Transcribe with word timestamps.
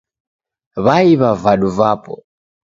Waiw'a 0.85 1.29
vadu 1.43 1.69
vapo. 1.77 2.13